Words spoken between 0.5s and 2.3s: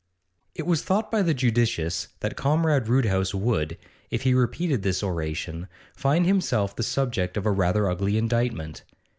It was thought by the judicious